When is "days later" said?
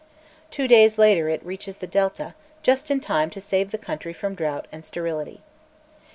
0.67-1.29